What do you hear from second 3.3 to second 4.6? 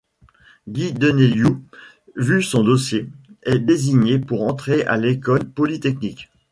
est désigné pour